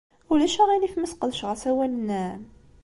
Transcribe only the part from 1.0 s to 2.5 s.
sqedceɣ asawal-nnem?